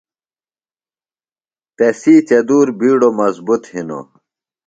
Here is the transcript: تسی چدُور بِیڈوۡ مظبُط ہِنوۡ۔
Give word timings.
تسی 1.77 2.15
چدُور 2.27 2.67
بِیڈوۡ 2.79 3.13
مظبُط 3.17 3.63
ہِنوۡ۔ 3.71 4.05